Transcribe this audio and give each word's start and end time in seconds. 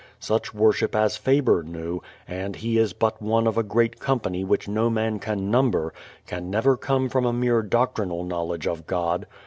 Such 0.19 0.51
worship 0.51 0.95
as 0.95 1.15
Faber 1.15 1.61
knew 1.61 2.01
(and 2.27 2.55
he 2.55 2.79
is 2.79 2.91
but 2.91 3.21
one 3.21 3.45
of 3.45 3.55
a 3.55 3.61
great 3.61 3.99
company 3.99 4.43
which 4.43 4.67
no 4.67 4.89
man 4.89 5.19
can 5.19 5.51
number) 5.51 5.93
can 6.25 6.49
never 6.49 6.75
come 6.75 7.07
from 7.07 7.23
a 7.27 7.31
mere 7.31 7.61
doctrinal 7.61 8.23
knowledge 8.23 8.65
of 8.65 8.87
God. 8.87 9.27